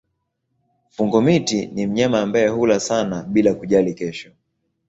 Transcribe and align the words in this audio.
Fungo-miti 0.89 1.65
ni 1.67 1.87
mnyama 1.87 2.21
ambaye 2.21 2.47
hula 2.47 2.79
sana 2.79 3.23
bila 3.23 3.53
kujali 3.53 3.93
kesho. 3.93 4.31